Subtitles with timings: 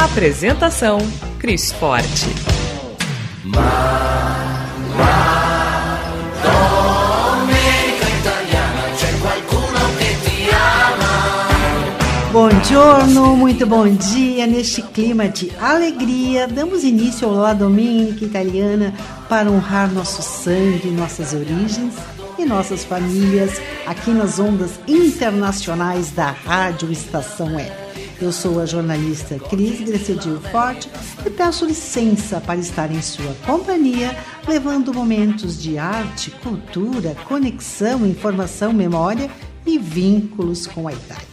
[0.00, 0.98] Apresentação:
[1.38, 2.34] Cris Forte.
[12.32, 14.46] Buongiorno, muito bom dia.
[14.46, 18.94] Neste clima de alegria, damos início ao La Domenica Italiana
[19.28, 21.92] para honrar nosso sangue, nossas origens
[22.38, 27.79] e nossas famílias aqui nas ondas internacionais da Rádio Estação Web.
[28.20, 30.90] Eu sou a jornalista Cris Grecedil Forte
[31.24, 34.14] e peço licença para estar em sua companhia,
[34.46, 39.30] levando momentos de arte, cultura, conexão, informação, memória
[39.64, 41.24] e vínculos com a Itália.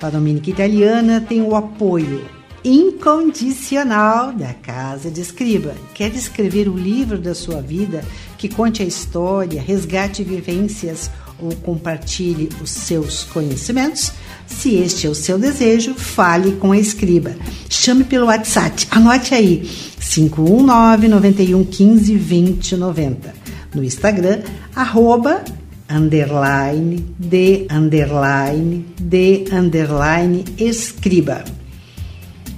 [0.00, 2.24] A Domínica Italiana tem o apoio
[2.64, 5.74] incondicional da Casa de Escriba.
[5.94, 8.04] Quer escrever o livro da sua vida
[8.38, 11.10] que conte a história, resgate vivências
[11.40, 14.12] ou compartilhe os seus conhecimentos?
[14.46, 17.34] Se este é o seu desejo, fale com a escriba.
[17.68, 18.86] Chame pelo WhatsApp.
[18.90, 19.68] Anote aí:
[20.00, 23.34] 519 91 15 20 90.
[23.74, 24.40] No Instagram,
[24.74, 25.44] arroba
[25.88, 31.44] underline de underline de underline escriba.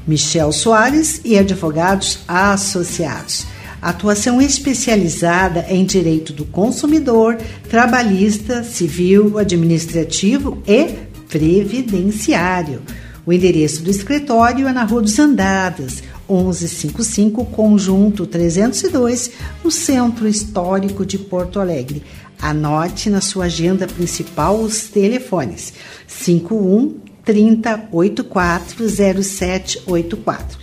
[0.07, 3.47] Michel Soares e advogados associados.
[3.83, 7.37] Atuação especializada em direito do consumidor,
[7.69, 10.85] trabalhista, civil, administrativo e
[11.29, 12.81] previdenciário.
[13.27, 19.33] O endereço do escritório é na Rua dos Andadas, 1155, Conjunto 302,
[19.65, 22.05] no Centro Histórico de Porto Alegre.
[22.41, 25.73] Anote na sua agenda principal os telefones:
[26.07, 30.62] 51 30 84 0784.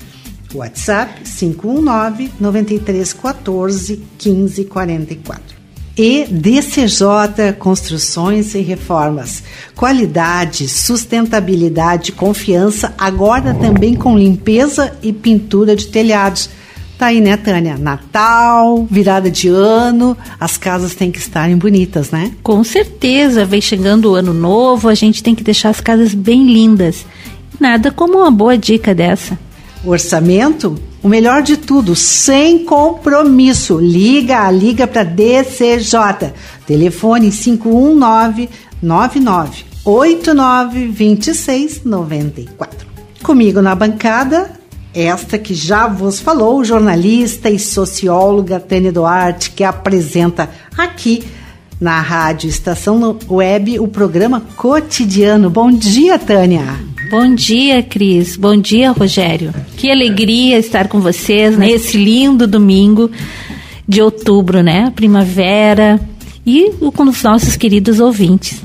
[0.54, 5.60] WhatsApp 519 93 14 15 44
[6.02, 9.44] e DCJ Construções e Reformas.
[9.76, 16.50] Qualidade, sustentabilidade, confiança, agora também com limpeza e pintura de telhados.
[16.98, 17.78] Tá aí, né, Tânia?
[17.78, 22.32] Natal, virada de ano, as casas têm que estarem bonitas, né?
[22.42, 26.46] Com certeza, vem chegando o ano novo, a gente tem que deixar as casas bem
[26.46, 27.06] lindas.
[27.60, 29.38] Nada como uma boa dica dessa.
[29.86, 33.80] Orçamento o melhor de tudo, sem compromisso.
[33.80, 36.34] Liga, liga para DCJ.
[36.66, 38.50] Telefone 519
[38.82, 42.88] 99 89 26 94.
[43.24, 44.52] Comigo na bancada,
[44.94, 51.24] esta que já vos falou, jornalista e socióloga Tânia Duarte, que apresenta aqui
[51.80, 55.50] na Rádio Estação Web o programa Cotidiano.
[55.50, 56.64] Bom dia, Tânia.
[57.10, 58.36] Bom dia, Cris.
[58.36, 59.54] Bom dia, Rogério.
[59.78, 63.10] Que alegria estar com vocês nesse lindo domingo
[63.88, 64.92] de outubro, né?
[64.96, 66.00] Primavera
[66.46, 68.62] e com os nossos queridos ouvintes.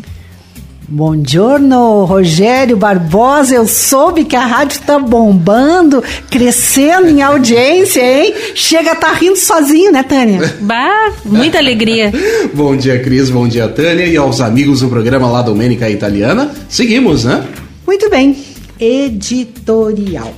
[0.86, 3.54] Bom giorno, Rogério Barbosa.
[3.54, 8.34] Eu soube que a rádio está bombando, crescendo em audiência, hein?
[8.54, 10.54] Chega a estar tá rindo sozinho, né, Tânia?
[10.60, 12.12] Bah, muita alegria.
[12.52, 13.30] Bom dia, Cris.
[13.30, 14.04] Bom dia, Tânia.
[14.04, 16.50] E aos amigos do programa La Domênica Italiana.
[16.68, 17.42] Seguimos, né?
[17.86, 18.36] Muito bem.
[18.78, 20.34] Editorial.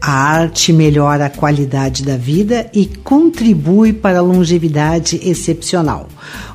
[0.00, 6.08] A arte melhora a qualidade da vida e contribui para a longevidade excepcional.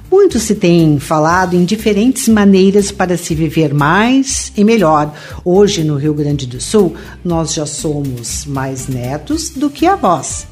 [0.09, 5.13] Muito se tem falado em diferentes maneiras para se viver mais e melhor.
[5.43, 10.47] Hoje, no Rio Grande do Sul, nós já somos mais netos do que avós.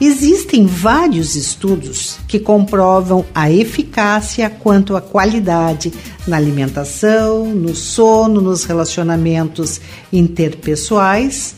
[0.00, 5.92] Existem vários estudos que comprovam a eficácia quanto à qualidade
[6.26, 9.80] na alimentação, no sono, nos relacionamentos
[10.12, 11.54] interpessoais,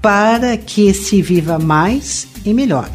[0.00, 2.90] para que se viva mais e melhor.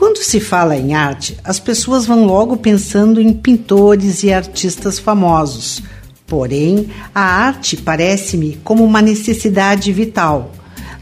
[0.00, 5.82] Quando se fala em arte, as pessoas vão logo pensando em pintores e artistas famosos.
[6.26, 10.52] Porém, a arte parece-me como uma necessidade vital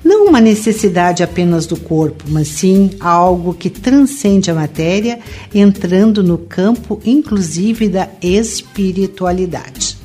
[0.02, 5.20] não uma necessidade apenas do corpo, mas sim algo que transcende a matéria,
[5.54, 9.96] entrando no campo inclusive da espiritualidade.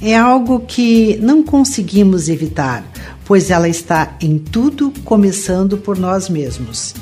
[0.00, 2.84] É algo que não conseguimos evitar,
[3.24, 6.94] pois ela está em tudo, começando por nós mesmos.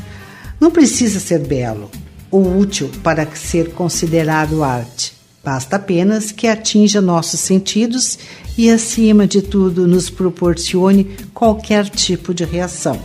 [0.60, 1.90] Não precisa ser belo
[2.30, 5.14] ou útil para ser considerado arte.
[5.44, 8.18] Basta apenas que atinja nossos sentidos
[8.58, 12.98] e, acima de tudo, nos proporcione qualquer tipo de reação.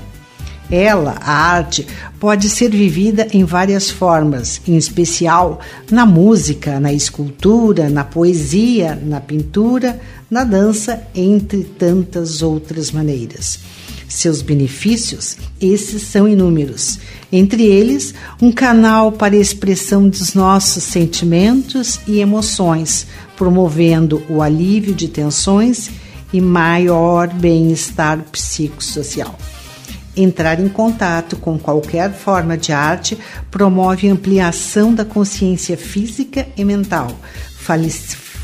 [0.72, 1.86] Ela, a arte,
[2.18, 5.60] pode ser vivida em várias formas, em especial
[5.92, 10.00] na música, na escultura, na poesia, na pintura,
[10.30, 13.60] na dança, entre tantas outras maneiras.
[14.08, 17.00] Seus benefícios, esses são inúmeros.
[17.32, 23.08] Entre eles, um canal para a expressão dos nossos sentimentos e emoções,
[23.38, 25.90] promovendo o alívio de tensões
[26.34, 29.38] e maior bem-estar psicossocial.
[30.16, 33.18] Entrar em contato com qualquer forma de arte
[33.50, 37.08] promove ampliação da consciência física e mental,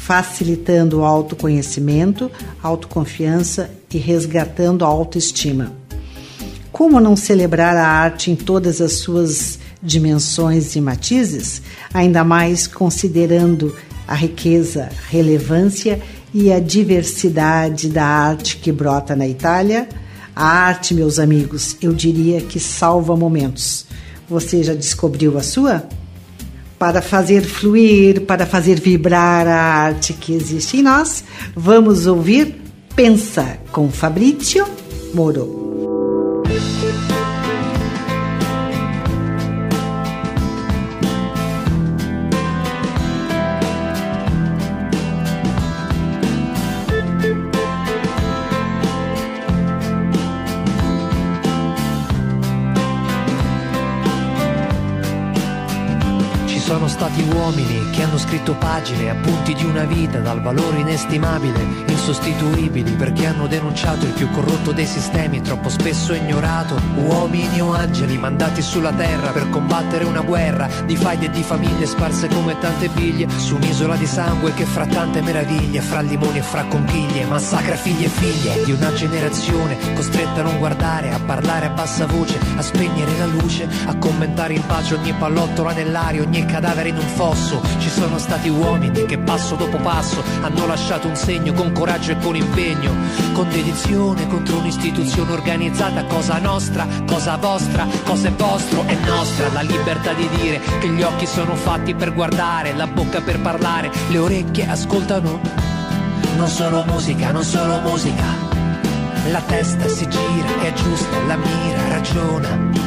[0.07, 2.31] facilitando o autoconhecimento,
[2.63, 5.75] autoconfiança e resgatando a autoestima.
[6.71, 11.61] Como não celebrar a arte em todas as suas dimensões e matizes,
[11.93, 13.75] ainda mais considerando
[14.07, 15.99] a riqueza, relevância
[16.33, 19.87] e a diversidade da arte que brota na Itália?
[20.35, 23.85] A arte, meus amigos, eu diria que salva momentos.
[24.29, 25.87] Você já descobriu a sua?
[26.77, 31.23] Para fazer fluir, para fazer vibrar a arte que existe em nós,
[31.55, 32.67] vamos ouvir
[32.97, 34.65] Pensa com Fabrício
[35.13, 35.96] Moro.
[57.23, 63.47] Uomini che hanno scritto pagine, appunti di una vita dal valore inestimabile, insostituibili perché hanno
[63.47, 66.79] denunciato il più corrotto dei sistemi, troppo spesso ignorato.
[66.95, 71.85] Uomini o angeli mandati sulla terra per combattere una guerra di faide e di famiglie
[71.85, 76.41] sparse come tante biglie su un'isola di sangue che fra tante meraviglie, fra limoni e
[76.43, 81.67] fra conchiglie, massacra figli e figlie di una generazione costretta a non guardare, a parlare
[81.67, 86.45] a bassa voce, a spegnere la luce, a commentare in pace ogni pallottola nell'aria, ogni
[86.45, 87.61] cadavere in un fosso.
[87.79, 92.17] Ci sono stati uomini che passo dopo passo hanno lasciato un segno con coraggio e
[92.17, 92.93] con impegno,
[93.33, 99.61] con dedizione contro un'istituzione organizzata, cosa nostra, cosa vostra, cosa è vostro, è nostra la
[99.61, 104.17] libertà di dire che gli occhi sono fatti per guardare, la bocca per parlare, le
[104.17, 105.39] orecchie ascoltano.
[106.35, 108.45] Non solo musica, non solo musica.
[109.31, 112.86] La testa si gira, è giusta, la mira, ragiona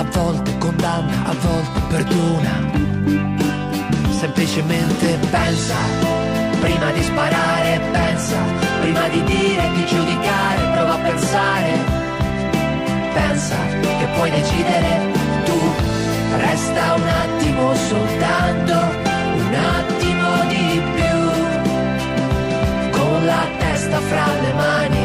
[0.00, 2.54] a volte condanna, a volte perdona.
[4.10, 5.74] Semplicemente pensa,
[6.60, 8.38] prima di sparare, pensa,
[8.80, 11.72] prima di dire, di giudicare, prova a pensare.
[13.12, 13.56] Pensa
[13.98, 15.12] che puoi decidere
[15.44, 15.60] tu,
[16.36, 18.76] resta un attimo soltanto,
[19.36, 21.18] un attimo di più,
[22.90, 24.99] con la testa fra le mani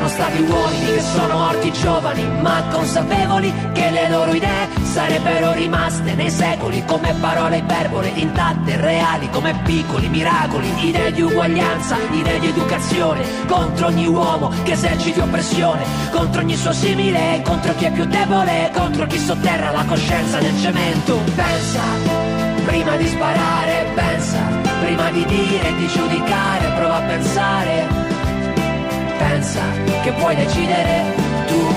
[0.00, 6.14] sono stati uomini che sono morti giovani, ma consapevoli che le loro idee sarebbero rimaste
[6.14, 12.46] nei secoli come parole iperbole intatte, reali come piccoli miracoli, idee di uguaglianza, idee di
[12.46, 18.06] educazione, contro ogni uomo che eserciti oppressione, contro ogni suo simile, contro chi è più
[18.06, 21.18] debole, contro chi sotterra la coscienza nel cemento.
[21.34, 21.82] Pensa,
[22.64, 24.38] prima di sparare, pensa,
[24.80, 27.99] prima di dire e di giudicare, prova a pensare
[29.40, 29.62] pensa
[30.02, 31.14] che puoi decidere
[31.46, 31.74] tu.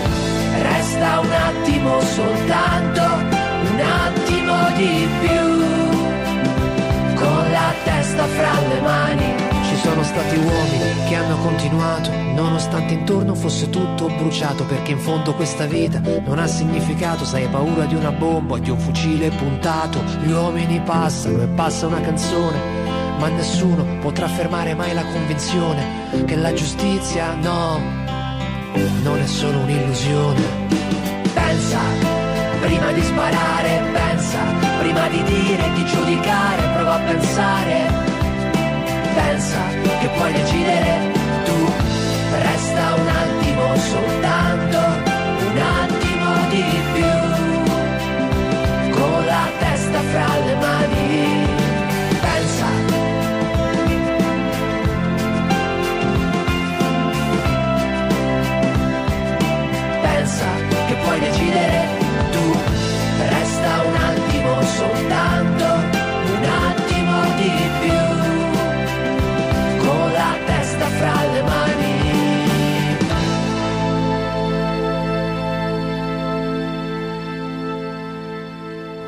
[0.62, 7.16] Resta un attimo soltanto, un attimo di più.
[7.16, 9.52] Con la testa fra le mani.
[9.70, 15.34] Ci sono stati uomini che hanno continuato, nonostante intorno fosse tutto bruciato, perché in fondo
[15.34, 20.04] questa vita non ha significato, se hai paura di una bomba di un fucile puntato.
[20.22, 22.83] Gli uomini passano e passa una canzone
[23.24, 27.80] ma nessuno potrà fermare mai la convinzione che la giustizia no,
[29.02, 30.42] non è solo un'illusione.
[31.34, 31.80] Pensa,
[32.60, 34.40] prima di sparare, pensa,
[34.80, 37.78] prima di dire, di giudicare, prova a pensare.
[39.16, 39.60] Pensa
[40.02, 41.12] che puoi decidere
[41.46, 41.72] tu,
[42.42, 44.93] resta un attimo soltanto,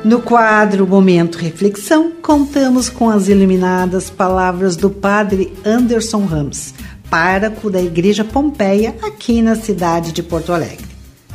[0.06, 6.72] No quadro Momento Reflexão, contamos com as iluminadas palavras do padre Anderson Ramos,
[7.10, 10.86] pároco da Igreja Pompeia, aqui na cidade de Porto Alegre.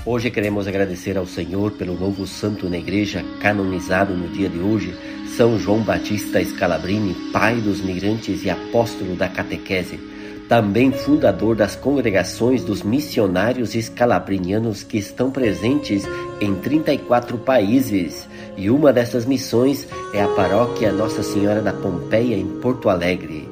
[0.06, 4.96] Hoje queremos agradecer ao Senhor pelo novo santo na igreja, canonizado no dia de hoje,
[5.36, 10.00] São João Batista Scalabrini, pai dos migrantes e apóstolo da catequese,
[10.48, 16.04] também fundador das congregações dos missionários escalabrinianos que estão presentes
[16.40, 18.28] em 34 países,
[18.62, 23.50] e uma dessas missões é a paróquia Nossa Senhora da Pompeia em Porto Alegre.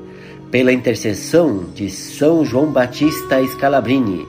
[0.52, 4.28] Pela intercessão de São João Batista Scalabrini,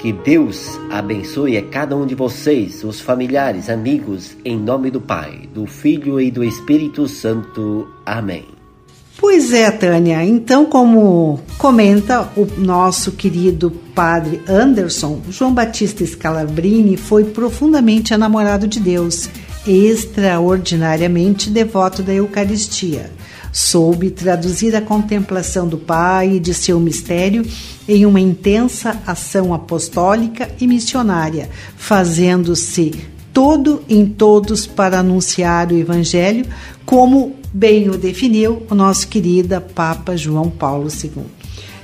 [0.00, 5.48] que Deus abençoe a cada um de vocês, os familiares, amigos, em nome do Pai,
[5.54, 7.88] do Filho e do Espírito Santo.
[8.04, 8.56] Amém.
[9.18, 10.22] Pois é, Tânia.
[10.24, 18.78] Então, como comenta o nosso querido padre Anderson, João Batista Scalabrini foi profundamente enamorado de
[18.78, 19.30] Deus,
[19.66, 23.10] extraordinariamente devoto da Eucaristia.
[23.52, 27.44] Soube traduzir a contemplação do Pai e de seu mistério
[27.88, 32.92] em uma intensa ação apostólica e missionária, fazendo-se
[33.32, 36.46] todo em todos para anunciar o Evangelho,
[36.84, 41.35] como bem o definiu o nosso querida Papa João Paulo II.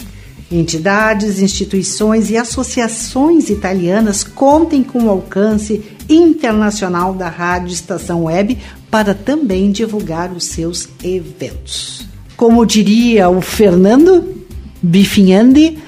[0.54, 8.60] Entidades, instituições e associações italianas contem com o alcance internacional da Rádio Estação Web
[8.92, 12.06] para também divulgar os seus eventos.
[12.38, 14.46] Como diria o Fernando
[14.80, 15.80] Bifinhandi,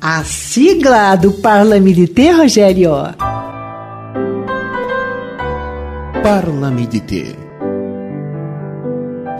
[0.00, 2.92] a sigla do Parlamenté, Rogério.
[6.22, 7.41] Parlamenté.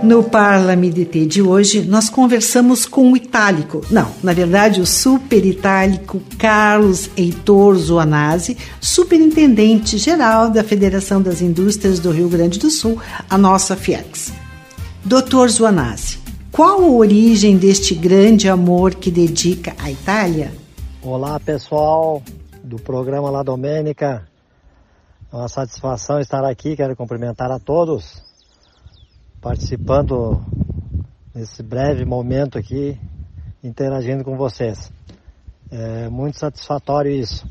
[0.02, 6.21] No Parlamenté de hoje, nós conversamos com o itálico, não, na verdade o super itálico
[6.37, 13.38] Carlos Heitor Zoanazzi, superintendente geral da Federação das Indústrias do Rio Grande do Sul, a
[13.38, 14.32] nossa FIEX.
[15.04, 16.18] Doutor Zoanazzi,
[16.50, 20.52] qual a origem deste grande amor que dedica à Itália?
[21.00, 22.21] Olá pessoal
[22.64, 24.26] do programa La Domênica,
[25.32, 28.32] é uma satisfação estar aqui, quero cumprimentar a todos
[29.42, 30.40] participando
[31.34, 32.96] nesse breve momento aqui,
[33.62, 34.92] interagindo com vocês.
[35.68, 37.44] É muito satisfatório isso.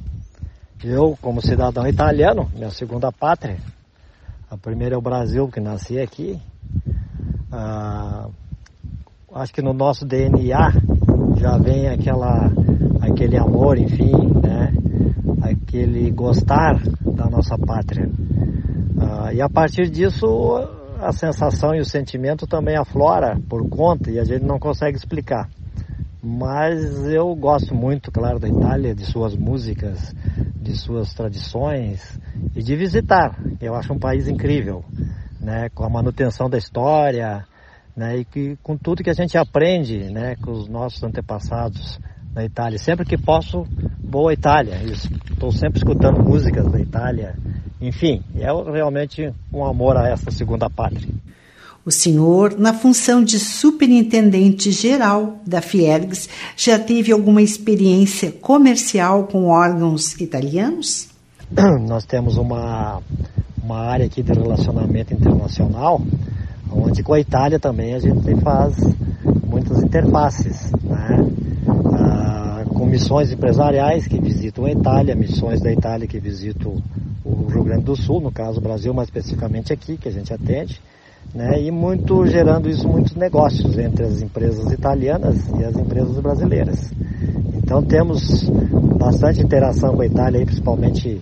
[0.81, 3.57] Eu, como cidadão italiano, minha segunda pátria,
[4.50, 6.41] a primeira é o Brasil, que nasci aqui.
[7.51, 8.29] Ah,
[9.33, 10.71] acho que no nosso DNA
[11.38, 12.50] já vem aquela,
[13.01, 14.74] aquele amor, enfim, né?
[15.41, 18.10] aquele gostar da nossa pátria.
[18.98, 24.20] Ah, e a partir disso a sensação e o sentimento também aflora por conta e
[24.20, 25.50] a gente não consegue explicar.
[26.24, 30.13] Mas eu gosto muito, claro, da Itália, de suas músicas,
[30.55, 32.20] de suas tradições
[32.55, 33.36] e de visitar.
[33.60, 34.86] Eu acho um país incrível,
[35.39, 37.43] né, com a manutenção da história,
[37.96, 42.00] né, e que, com tudo que a gente aprende, né, com os nossos antepassados
[42.36, 42.77] na Itália.
[42.77, 43.65] Sempre que posso,
[44.29, 44.75] à Itália.
[44.84, 47.36] Estou sempre escutando músicas da Itália
[47.82, 51.10] enfim, é realmente um amor a essa segunda pátria.
[51.84, 59.48] O senhor, na função de superintendente geral da Fiergs, já teve alguma experiência comercial com
[59.48, 61.10] órgãos italianos?
[61.88, 63.02] Nós temos uma,
[63.64, 66.00] uma área aqui de relacionamento internacional,
[66.72, 68.76] onde com a Itália também a gente faz
[69.44, 71.32] muitas interfaces, né?
[71.94, 76.80] Ah, com missões empresariais que visitam a Itália, missões da Itália que visitam
[77.24, 80.34] o Rio Grande do Sul, no caso o Brasil mais especificamente aqui, que a gente
[80.34, 80.82] atende,
[81.34, 86.92] né, e muito gerando isso muitos negócios entre as empresas italianas e as empresas brasileiras.
[87.54, 88.50] Então temos
[88.98, 91.22] bastante interação com a Itália, principalmente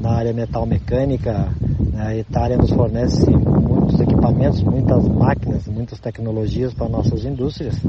[0.00, 1.48] na área metal mecânica.
[1.92, 7.80] Né, a Itália nos fornece muitos equipamentos, muitas máquinas, muitas tecnologias para nossas indústrias.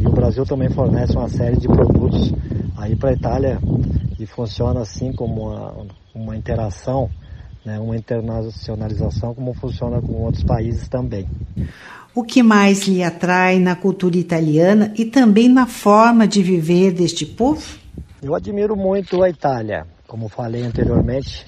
[0.00, 2.32] E o Brasil também fornece uma série de produtos
[2.76, 3.58] aí para a Itália
[4.20, 5.74] e funciona assim como uma,
[6.22, 7.10] uma interação,
[7.64, 11.28] né, uma internacionalização, como funciona com outros países também.
[12.14, 17.24] O que mais lhe atrai na cultura italiana e também na forma de viver deste
[17.24, 17.78] povo?
[18.22, 21.44] Eu admiro muito a Itália, como falei anteriormente,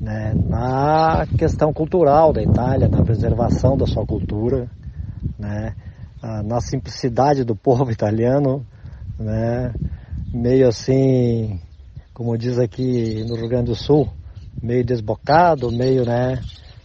[0.00, 4.68] né, na questão cultural da Itália, na preservação da sua cultura,
[5.38, 5.74] né,
[6.44, 8.66] na simplicidade do povo italiano,
[9.18, 9.72] né?
[10.32, 11.60] meio assim,
[12.14, 14.08] como diz aqui no Rio Grande do Sul,
[14.62, 16.40] meio desbocado, meio, né,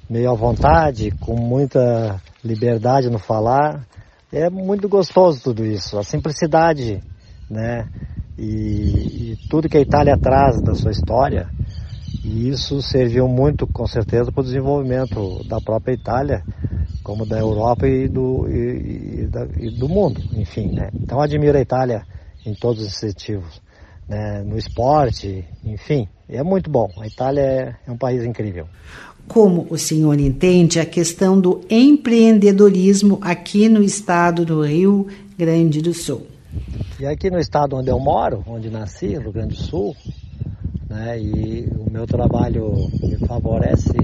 [0.10, 3.86] meio à vontade, com muita liberdade no falar.
[4.34, 7.00] É muito gostoso tudo isso, a simplicidade,
[7.50, 7.88] né?
[8.38, 11.48] E, e tudo que a Itália traz da sua história,
[12.24, 16.44] e isso serviu muito, com certeza, para o desenvolvimento da própria Itália,
[17.04, 20.90] como da Europa e do, e, e, e do mundo, enfim, né?
[20.94, 22.04] Então admiro a Itália
[22.46, 23.62] em todos os sentidos,
[24.10, 24.44] né?
[24.44, 26.92] no esporte, enfim, é muito bom.
[26.98, 28.68] A Itália é, é um país incrível.
[29.28, 35.94] Como o senhor entende a questão do empreendedorismo aqui no estado do Rio Grande do
[35.94, 36.26] Sul?
[37.00, 39.96] E aqui no estado onde eu moro, onde nasci, Rio Grande do Sul,
[40.90, 42.74] né, e o meu trabalho
[43.04, 43.96] me favorece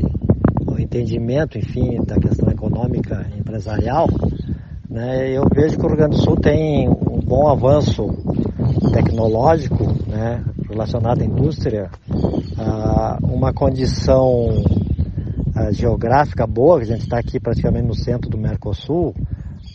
[0.68, 4.08] o entendimento, enfim, da questão econômica e empresarial,
[4.96, 8.08] né, eu vejo que o Rio Grande do Sul tem um bom avanço
[8.94, 11.92] tecnológico né, relacionado à indústria,
[13.22, 14.48] uma condição
[15.72, 19.14] geográfica boa, que a gente está aqui praticamente no centro do Mercosul,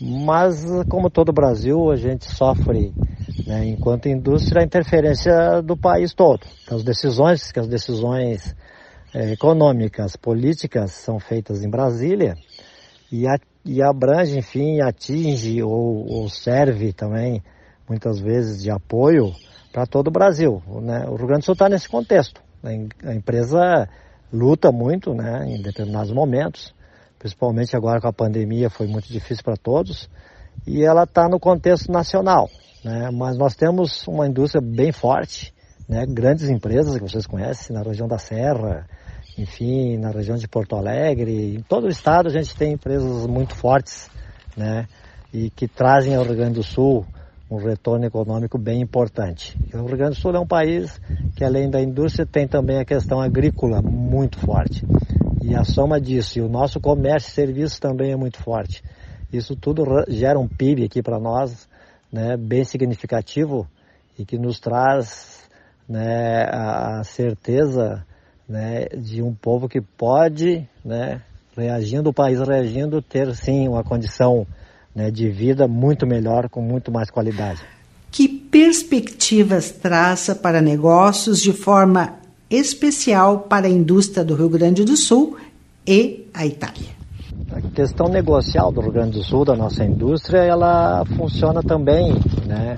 [0.01, 2.91] mas como todo o Brasil, a gente sofre,
[3.45, 6.41] né, enquanto indústria, a interferência do país todo.
[6.63, 8.55] Então, as decisões, que as decisões
[9.13, 12.35] é, econômicas, políticas são feitas em Brasília
[13.11, 17.43] e, a, e abrange, enfim, atinge ou, ou serve também
[17.87, 19.33] muitas vezes de apoio
[19.73, 20.61] para todo o Brasil.
[20.81, 21.05] Né?
[21.07, 22.41] O Rio Grande do Sul está nesse contexto.
[22.63, 23.89] A empresa
[24.31, 26.73] luta muito né, em determinados momentos,
[27.19, 30.09] principalmente agora com a pandemia foi muito difícil para todos,
[30.65, 32.49] e ela está no contexto nacional.
[32.83, 33.09] Né?
[33.11, 35.53] Mas nós temos uma indústria bem forte,
[35.89, 36.05] né?
[36.05, 38.87] grandes empresas que vocês conhecem na região da Serra,
[39.37, 43.55] enfim, na região de Porto Alegre, em todo o estado a gente tem empresas muito
[43.55, 44.09] fortes,
[44.55, 44.87] né?
[45.33, 47.05] E que trazem ao Rio Grande do Sul
[47.49, 49.57] um retorno econômico bem importante.
[49.73, 51.01] O Rio Grande do Sul é um país
[51.35, 54.85] que, além da indústria, tem também a questão agrícola muito forte.
[55.41, 58.81] E a soma disso, e o nosso comércio e serviços também é muito forte.
[59.33, 61.67] Isso tudo gera um PIB aqui para nós,
[62.11, 63.67] né, bem significativo
[64.17, 65.49] e que nos traz
[65.87, 68.05] né, a certeza
[68.51, 71.21] né, de um povo que pode, né,
[71.55, 74.45] reagindo, o país reagindo, ter sim uma condição
[74.93, 77.61] né, de vida muito melhor, com muito mais qualidade.
[78.11, 82.15] Que perspectivas traça para negócios de forma
[82.49, 85.37] especial para a indústria do Rio Grande do Sul
[85.87, 86.89] e a Itália?
[87.53, 92.13] A questão negocial do Rio Grande do Sul, da nossa indústria, ela funciona também,
[92.45, 92.77] né?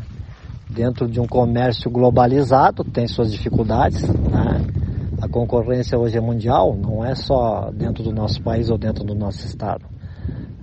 [0.70, 4.83] Dentro de um comércio globalizado, tem suas dificuldades, né?
[5.24, 9.16] A concorrência hoje é mundial, não é só dentro do nosso país ou dentro do
[9.16, 9.86] nosso estado.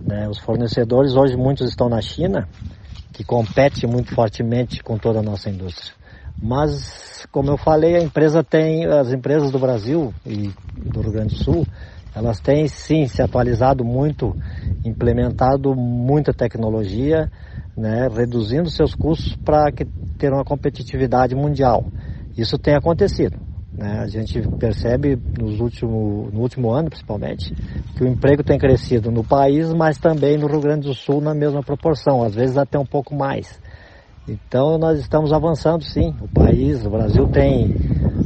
[0.07, 0.29] Né?
[0.29, 2.47] Os fornecedores hoje muitos estão na China,
[3.11, 5.95] que compete muito fortemente com toda a nossa indústria.
[6.39, 11.37] Mas, como eu falei, a empresa tem, as empresas do Brasil e do Rio Grande
[11.37, 11.67] do Sul,
[12.15, 14.37] elas têm sim se atualizado muito,
[14.85, 17.33] implementado muita tecnologia,
[17.75, 19.73] né, reduzindo seus custos para
[20.19, 21.87] ter uma competitividade mundial.
[22.37, 23.49] Isso tem acontecido.
[23.81, 23.99] Né?
[23.99, 27.55] A gente percebe nos último, no último ano, principalmente,
[27.97, 31.33] que o emprego tem crescido no país, mas também no Rio Grande do Sul na
[31.33, 33.59] mesma proporção, às vezes até um pouco mais.
[34.29, 36.15] Então nós estamos avançando sim.
[36.21, 37.75] O país, o Brasil tem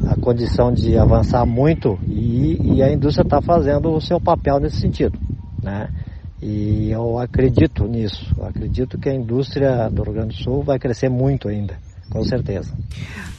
[0.09, 4.81] a condição de avançar muito e, e a indústria está fazendo o seu papel nesse
[4.81, 5.17] sentido.
[5.63, 5.89] Né?
[6.43, 8.35] E eu acredito nisso.
[8.37, 11.79] Eu acredito que a indústria do Rio Grande do Sul vai crescer muito ainda
[12.11, 12.73] com certeza.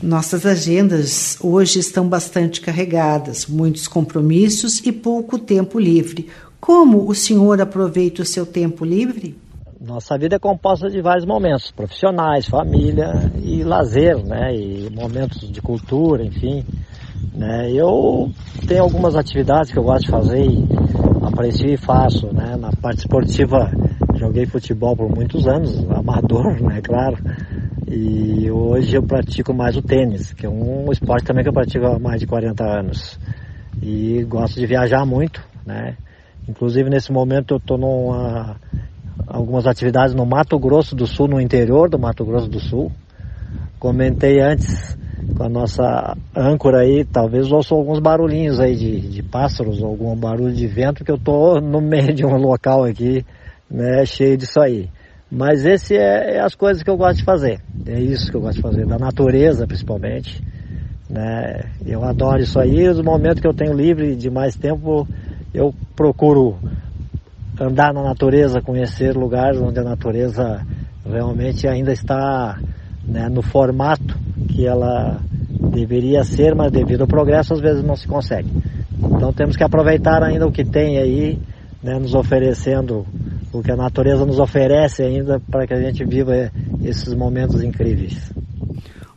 [0.01, 6.29] Nossas agendas hoje estão bastante carregadas, muitos compromissos e pouco tempo livre.
[6.59, 9.37] Como o senhor aproveita o seu tempo livre?
[9.79, 14.55] Nossa vida é composta de vários momentos, profissionais, família e lazer, né?
[14.55, 16.65] E momentos de cultura, enfim.
[17.33, 17.71] Né?
[17.71, 18.31] Eu
[18.67, 20.67] tenho algumas atividades que eu gosto de fazer e
[21.21, 22.55] aprecio e faço, né?
[22.57, 23.71] Na parte esportiva,
[24.15, 26.81] joguei futebol por muitos anos, amador, né?
[26.81, 27.17] Claro
[27.87, 31.85] e hoje eu pratico mais o tênis, que é um esporte também que eu pratico
[31.85, 33.19] há mais de 40 anos.
[33.81, 35.95] E gosto de viajar muito, né?
[36.47, 38.55] Inclusive nesse momento eu estou numa
[39.27, 42.91] algumas atividades no Mato Grosso do Sul, no interior do Mato Grosso do Sul.
[43.79, 44.97] Comentei antes
[45.37, 50.53] com a nossa âncora aí, talvez ouçam alguns barulhinhos aí de, de pássaros, algum barulho
[50.53, 53.25] de vento, que eu estou no meio de um local aqui,
[53.69, 54.89] né, cheio disso aí.
[55.35, 57.59] Mas esse é, é, as coisas que eu gosto de fazer.
[57.85, 60.41] É isso que eu gosto de fazer, da natureza principalmente.
[61.09, 61.71] Né?
[61.85, 62.87] Eu adoro isso aí.
[62.87, 65.05] Os momentos que eu tenho livre de mais tempo,
[65.53, 66.55] eu procuro
[67.59, 70.65] andar na natureza, conhecer lugares onde a natureza
[71.05, 72.57] realmente ainda está
[73.05, 74.17] né, no formato
[74.47, 75.19] que ela
[75.69, 78.49] deveria ser, mas devido ao progresso às vezes não se consegue.
[78.97, 81.37] Então temos que aproveitar ainda o que tem aí,
[81.83, 83.05] né, nos oferecendo
[83.59, 86.51] o que a natureza nos oferece ainda para que a gente viva
[86.83, 88.31] esses momentos incríveis.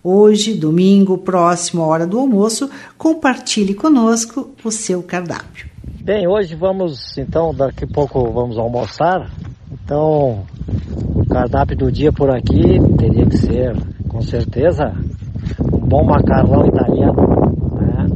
[0.03, 5.69] Hoje, domingo, próximo à hora do almoço, compartilhe conosco o seu cardápio.
[6.01, 9.31] Bem, hoje vamos, então, daqui a pouco vamos almoçar.
[9.71, 10.47] Então,
[11.15, 13.77] o cardápio do dia por aqui teria que ser,
[14.09, 14.95] com certeza,
[15.71, 17.23] um bom macarrão italiano,
[17.75, 18.07] né?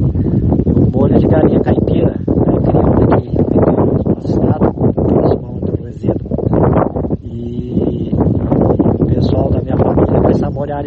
[0.65, 2.53] E um molho de galinha caipira, né?
[2.65, 3.37] criado aqui
[4.07, 6.31] no estado, próximo ao resíduo.
[7.21, 8.11] E
[8.99, 10.21] o pessoal da minha família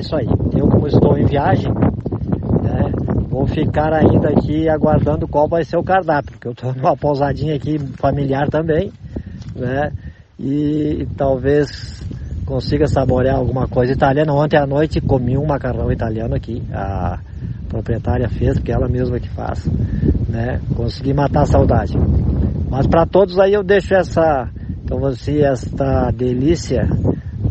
[0.00, 0.26] isso aí.
[0.56, 2.92] Eu, como estou em viagem, né?
[3.28, 7.54] Vou ficar ainda aqui aguardando qual vai ser o cardápio, porque eu estou numa pousadinha
[7.54, 8.92] aqui familiar também,
[9.54, 9.92] né?
[10.38, 12.02] E talvez
[12.46, 14.32] consiga saborear alguma coisa italiana.
[14.32, 17.18] Ontem à noite comi um macarrão italiano aqui, a
[17.68, 19.68] proprietária fez, porque ela mesma que faz,
[20.28, 20.60] né?
[20.74, 21.98] Consegui matar a saudade.
[22.70, 24.48] Mas para todos aí eu deixo essa,
[24.84, 26.88] então você esta delícia,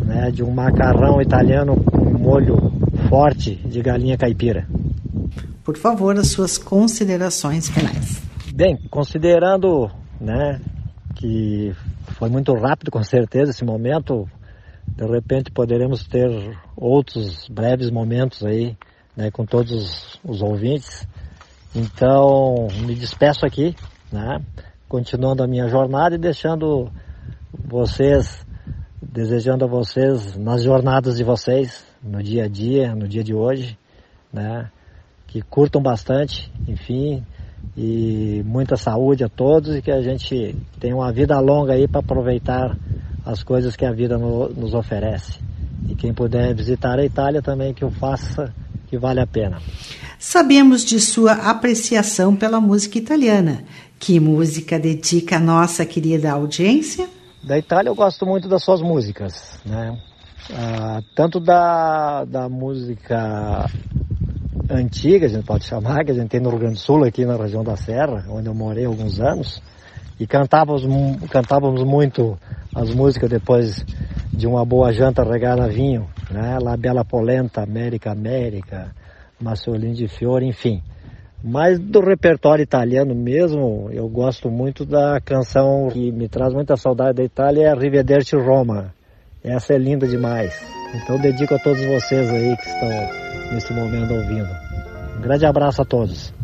[0.04, 2.56] né, de um macarrão italiano com molho
[3.08, 4.66] forte de galinha caipira
[5.66, 8.22] por favor, as suas considerações finais.
[8.54, 10.60] Bem, considerando né,
[11.16, 11.74] que
[12.12, 14.28] foi muito rápido, com certeza, esse momento,
[14.86, 18.76] de repente poderemos ter outros breves momentos aí
[19.16, 21.04] né, com todos os ouvintes.
[21.74, 23.74] Então, me despeço aqui,
[24.12, 24.38] né,
[24.88, 26.88] continuando a minha jornada e deixando
[27.52, 28.46] vocês,
[29.02, 33.78] desejando a vocês nas jornadas de vocês, no dia a dia, no dia de hoje,
[34.32, 34.70] né,
[35.26, 37.24] que curtam bastante, enfim,
[37.76, 42.00] e muita saúde a todos e que a gente tenha uma vida longa aí para
[42.00, 42.76] aproveitar
[43.24, 45.40] as coisas que a vida no, nos oferece.
[45.88, 48.54] E quem puder visitar a Itália também que o faça,
[48.88, 49.60] que vale a pena.
[50.18, 53.64] Sabemos de sua apreciação pela música italiana.
[53.98, 57.08] Que música dedica a nossa querida audiência?
[57.42, 59.96] Da Itália eu gosto muito das suas músicas, né?
[60.52, 63.66] Ah, tanto da, da música
[64.70, 67.24] antiga, a gente pode chamar, que a gente tem no Rio Grande do Sul, aqui
[67.24, 69.60] na região da Serra, onde eu morei alguns anos,
[70.20, 70.84] e cantávamos,
[71.30, 72.38] cantávamos muito
[72.74, 73.84] as músicas depois
[74.32, 76.58] de uma boa janta regada a vinho, né?
[76.62, 78.92] La Bella Polenta, América América,
[79.40, 80.80] Massolini de Fiore, enfim.
[81.42, 87.16] Mas do repertório italiano mesmo, eu gosto muito da canção que me traz muita saudade
[87.16, 88.95] da Itália, é Arrivederci Roma.
[89.46, 90.52] Essa é linda demais.
[90.92, 92.90] Então dedico a todos vocês aí que estão
[93.52, 94.48] nesse momento ouvindo.
[95.18, 96.34] Um grande abraço a todos.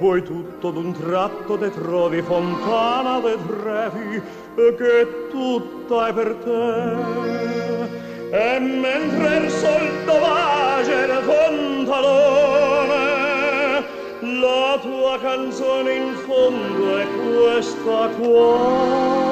[0.00, 4.20] Poi tutto d'un tratto te trovi fontana de trevi,
[4.76, 7.06] che tutta è per te.
[8.32, 11.22] E mentre il sol dovage il
[14.46, 19.26] la tua canzone in fondo è questa qua.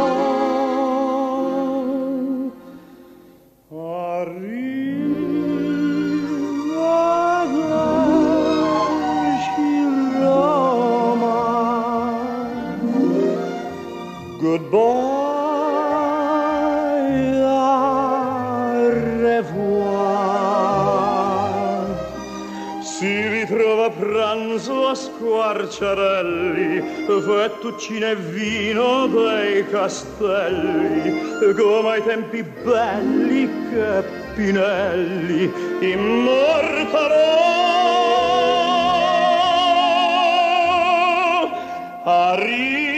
[24.95, 31.21] Squarciarelli, fettuccine e vino dei castelli,
[31.57, 34.05] come ai tempi belli che
[34.35, 37.43] Pinelli immortalò.
[42.05, 42.94] Arriva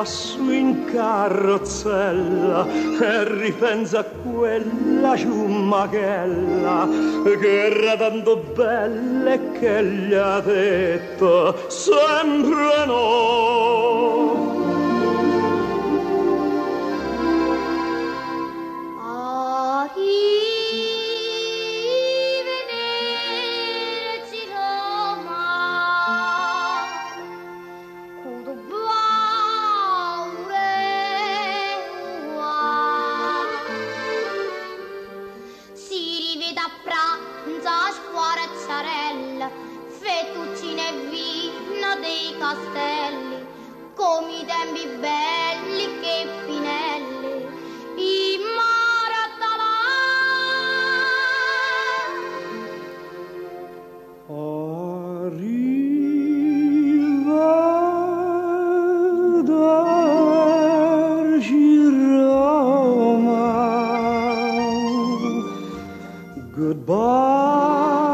[0.00, 6.88] passo in carrozzella e ripensa a quella ciummachella
[7.38, 13.69] che era tanto bella e che gli ha detto sempre no.
[66.56, 68.10] Goodbye.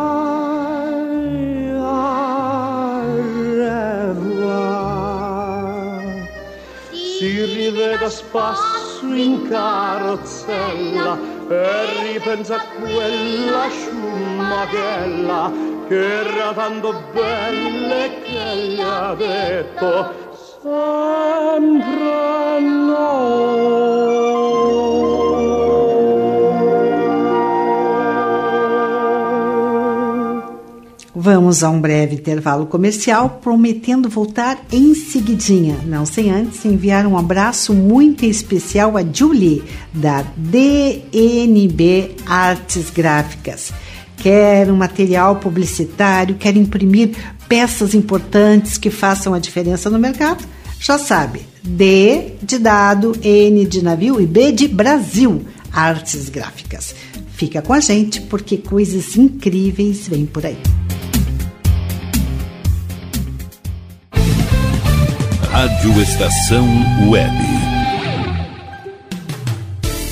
[6.93, 11.19] Si rivede spasso in carrozzella
[11.49, 15.53] e ripensa a quella sciumachella
[15.89, 20.13] che era tanto bella e che gli ha detto
[20.61, 23.86] sempre no.
[31.27, 35.77] Vamos a um breve intervalo comercial, prometendo voltar em seguidinha.
[35.85, 43.73] Não sem antes enviar um abraço muito especial a Julie, da DNB Artes Gráficas.
[44.17, 47.17] Quer um material publicitário, quer imprimir
[47.49, 50.45] peças importantes que façam a diferença no mercado?
[50.79, 56.95] Já sabe, D de dado, N de navio e B de Brasil, Artes Gráficas.
[57.33, 60.86] Fica com a gente porque coisas incríveis vêm por aí.
[65.57, 66.69] Rádio Estação
[67.09, 67.66] Web.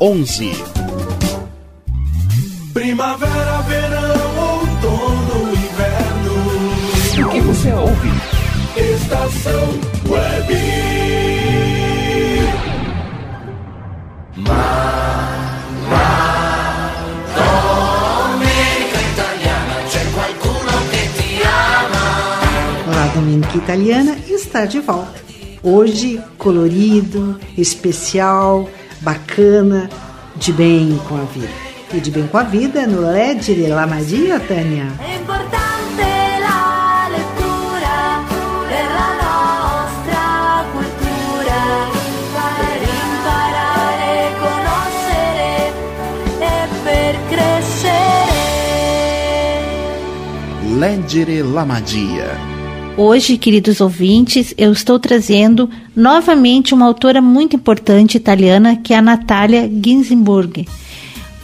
[0.00, 0.52] onze.
[2.72, 7.26] Primavera, verão, outono, inverno.
[7.26, 8.10] O que você ouve?
[8.76, 9.68] Estação
[10.08, 10.54] Web.
[14.36, 15.28] Ma,
[15.90, 16.92] ma,
[17.34, 22.04] domenica italiana, c'è qualcuno che ti ama.
[22.86, 25.18] Olá, Domenica Italiana está de volta.
[25.62, 28.68] Hoje colorido, especial,
[29.00, 29.88] bacana,
[30.36, 31.68] de bem com a vida.
[31.92, 34.88] E de bem com a vida no LED La Magia, Tânia.
[35.00, 35.68] É e.
[50.78, 52.57] Leggere la magia.
[53.00, 59.00] Hoje, queridos ouvintes, eu estou trazendo novamente uma autora muito importante italiana, que é a
[59.00, 60.66] Natália Ginsburg.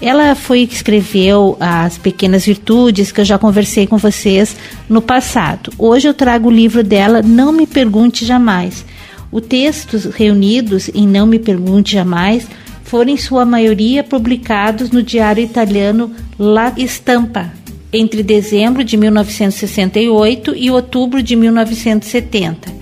[0.03, 4.57] Ela foi que escreveu As Pequenas Virtudes, que eu já conversei com vocês
[4.89, 5.73] no passado.
[5.79, 8.85] Hoje eu trago o livro dela, Não Me Pergunte Jamais.
[9.31, 12.49] Os textos reunidos em Não Me Pergunte Jamais
[12.83, 17.53] foram em sua maioria publicados no diário italiano La Stampa,
[17.95, 22.73] entre dezembro de 1968 e outubro de 1970.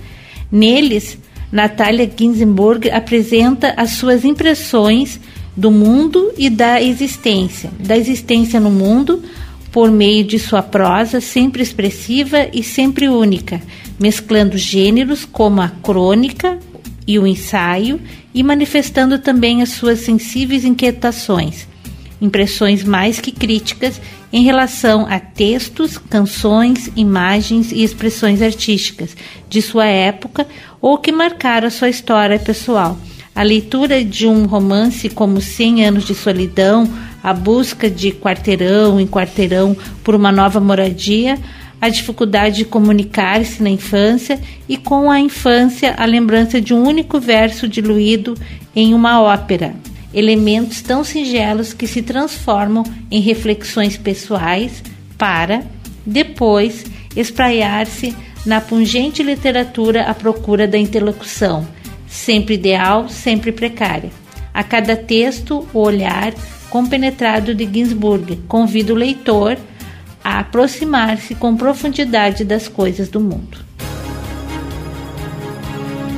[0.50, 1.18] Neles,
[1.50, 5.20] Natália Ginsburg apresenta as suas impressões
[5.56, 9.22] do mundo e da existência, da existência no mundo,
[9.70, 13.60] por meio de sua prosa sempre expressiva e sempre única,
[13.98, 16.58] mesclando gêneros como a crônica
[17.06, 18.00] e o ensaio
[18.34, 21.66] e manifestando também as suas sensíveis inquietações,
[22.20, 24.00] impressões mais que críticas
[24.32, 29.14] em relação a textos, canções, imagens e expressões artísticas
[29.48, 30.46] de sua época
[30.80, 32.96] ou que marcaram sua história pessoal.
[33.34, 36.88] A leitura de um romance como Cem Anos de Solidão,
[37.22, 41.38] a busca de quarteirão em quarteirão por uma nova moradia,
[41.80, 47.18] a dificuldade de comunicar-se na infância e com a infância a lembrança de um único
[47.18, 48.34] verso diluído
[48.74, 49.74] em uma ópera.
[50.14, 54.82] Elementos tão singelos que se transformam em reflexões pessoais
[55.16, 55.64] para,
[56.04, 56.84] depois,
[57.16, 61.66] espraiar-se na pungente literatura à procura da interlocução,
[62.06, 64.10] sempre ideal, sempre precária.
[64.52, 66.34] A cada texto, o olhar
[66.68, 69.56] compenetrado de Ginsburg convida o leitor
[70.22, 73.58] a aproximar-se com profundidade das coisas do mundo.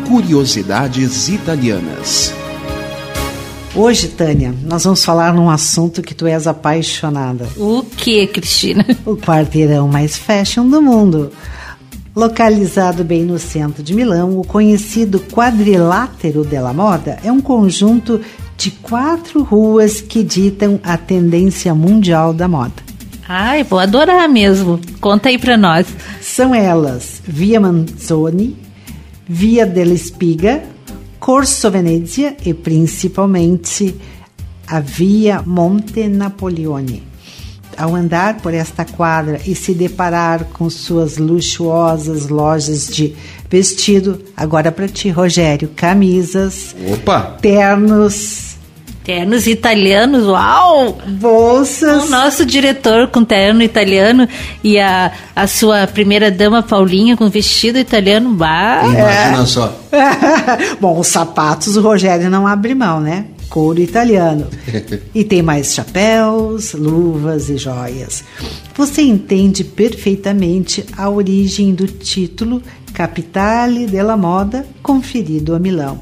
[0.08, 2.43] Curiosidades italianas.
[3.76, 7.48] Hoje, Tânia, nós vamos falar num assunto que tu és apaixonada.
[7.56, 8.86] O que, Cristina?
[9.04, 11.32] O quarteirão mais fashion do mundo.
[12.14, 18.20] Localizado bem no centro de Milão, o conhecido Quadrilátero della Moda é um conjunto
[18.56, 22.74] de quatro ruas que ditam a tendência mundial da moda.
[23.28, 24.78] Ai, vou adorar mesmo.
[25.00, 25.88] Conta aí pra nós.
[26.20, 28.56] São elas Via Manzoni,
[29.26, 30.62] Via della Spiga,
[31.24, 33.96] Corso Venezia e principalmente
[34.66, 37.02] a Via Monte Napoleone.
[37.78, 43.16] Ao andar por esta quadra e se deparar com suas luxuosas lojas de
[43.48, 47.38] vestido, agora para ti, Rogério, camisas, Opa!
[47.40, 48.43] ternos,
[49.04, 50.96] Ternos italianos, uau!
[51.06, 52.04] bolsas.
[52.04, 54.26] O nosso diretor com terno italiano
[54.62, 58.80] e a, a sua primeira dama Paulinha com vestido italiano, bah!
[58.86, 59.78] Imagina só.
[60.80, 63.26] Bom, os sapatos o Rogério não abre mão, né?
[63.50, 64.46] Couro italiano.
[65.14, 68.24] E tem mais chapéus, luvas e joias.
[68.74, 72.62] Você entende perfeitamente a origem do título
[72.92, 76.00] Capitale della Moda conferido a Milão.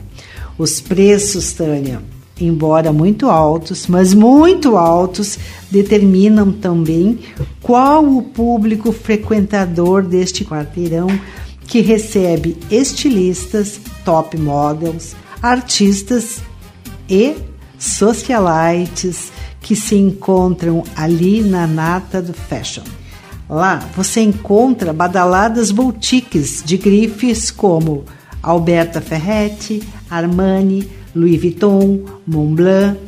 [0.57, 2.01] Os preços, Tânia,
[2.45, 5.39] embora muito altos, mas muito altos,
[5.71, 7.19] determinam também
[7.63, 11.07] qual o público frequentador deste quarteirão
[11.67, 16.41] que recebe estilistas, top models, artistas
[17.09, 17.35] e
[17.79, 22.83] socialites que se encontram ali na nata do fashion.
[23.49, 28.05] Lá você encontra badaladas boutiques de grifes como
[28.43, 32.99] Alberta Ferretti, Armani, Louis Vuitton, Montblanc,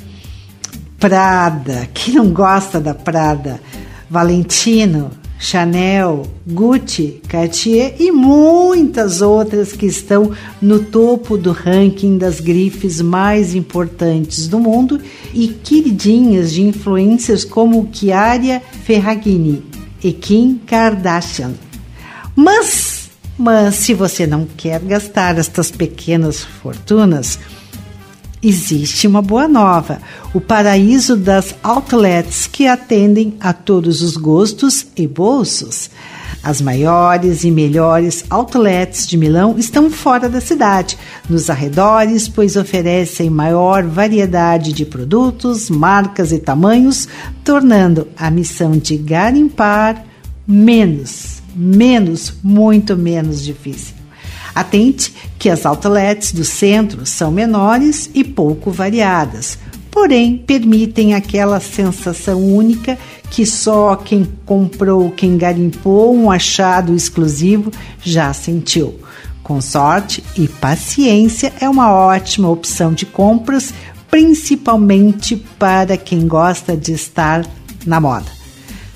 [0.98, 3.60] Prada, quem não gosta da Prada,
[4.08, 13.00] Valentino, Chanel, Gucci, Cartier e muitas outras que estão no topo do ranking das grifes
[13.02, 14.98] mais importantes do mundo
[15.34, 19.62] e queridinhas de influencers como Chiara Ferragini
[20.02, 21.52] e Kim Kardashian.
[22.34, 27.38] Mas, mas se você não quer gastar estas pequenas fortunas,
[28.44, 30.00] existe uma boa nova:
[30.32, 35.90] o paraíso das outlets que atendem a todos os gostos e bolsos.
[36.42, 43.30] As maiores e melhores outlets de Milão estão fora da cidade, nos arredores, pois oferecem
[43.30, 47.08] maior variedade de produtos, marcas e tamanhos,
[47.42, 50.04] tornando a missão de garimpar
[50.46, 54.03] menos, menos, muito menos difícil.
[54.54, 59.58] Atente que as outlets do centro são menores e pouco variadas,
[59.90, 62.96] porém permitem aquela sensação única
[63.30, 69.00] que só quem comprou, quem garimpou um achado exclusivo já sentiu.
[69.42, 73.74] Com sorte e paciência, é uma ótima opção de compras,
[74.10, 77.44] principalmente para quem gosta de estar
[77.84, 78.30] na moda.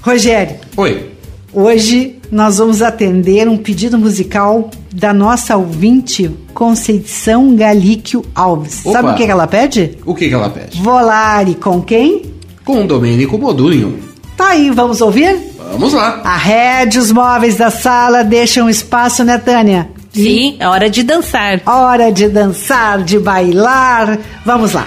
[0.01, 0.57] Rogério.
[0.77, 1.18] Oi.
[1.53, 8.85] Hoje nós vamos atender um pedido musical da nossa ouvinte Conceição Galíquio Alves.
[8.85, 8.93] Opa.
[8.93, 9.97] Sabe o que ela pede?
[10.05, 10.81] O que, que ela pede?
[10.83, 12.23] Volare com quem?
[12.65, 13.99] Com Domênico Modunho.
[14.37, 15.37] Tá aí, vamos ouvir?
[15.73, 16.21] Vamos lá.
[16.23, 19.89] A rede, os móveis da sala deixam espaço, né, Tânia?
[20.13, 21.61] Sim, é hora de dançar.
[21.67, 24.19] Hora de dançar, de bailar.
[24.45, 24.87] Vamos lá.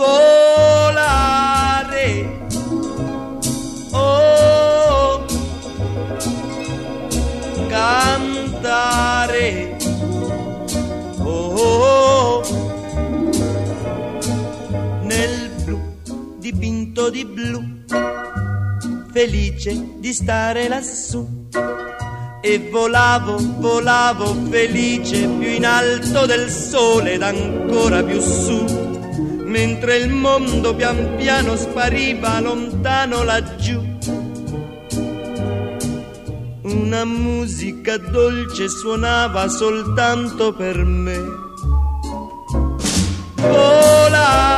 [0.00, 1.28] Volare.
[3.92, 5.26] Oh,
[7.68, 8.96] cantare.
[11.18, 12.40] Oh,
[15.02, 15.78] nel blu
[16.38, 17.62] dipinto di blu
[19.12, 21.28] felice di stare lassù.
[22.42, 28.79] E volavo, volavo felice più in alto del sole ed ancora più su,
[29.50, 33.82] mentre il mondo pian piano spariva lontano laggiù.
[36.62, 41.18] Una musica dolce suonava soltanto per me.
[43.34, 44.48] Volare.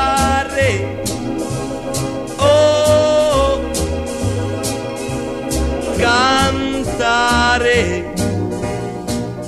[2.37, 3.61] Oh,
[5.97, 7.81] cantare.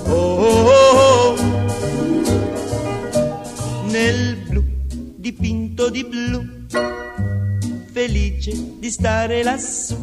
[0.07, 0.84] Oh, oh, oh,
[5.25, 6.67] dipinto di blu,
[7.93, 9.97] felice di stare lassù.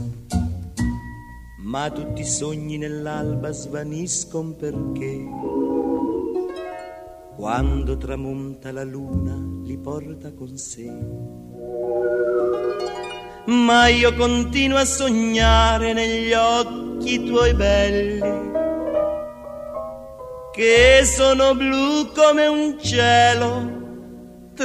[1.58, 5.24] Ma tutti i sogni nell'alba svaniscono perché
[7.36, 10.90] quando tramonta la luna li porta con sé
[13.44, 18.52] ma io continuo a sognare negli occhi tuoi belli,
[20.52, 23.81] che sono blu come un cielo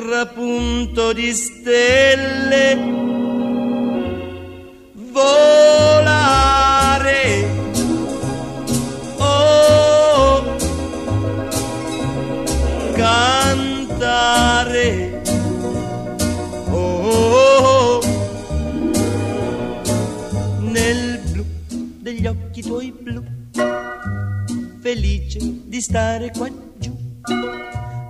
[0.00, 2.76] trapunto di stelle.
[4.92, 6.44] Volare.
[9.16, 10.56] Oh,
[12.92, 14.02] cantare.
[16.70, 18.00] Oh,
[20.60, 21.44] nel blu
[22.00, 23.24] degli occhi tuoi blu,
[24.82, 26.94] felice di stare qua giù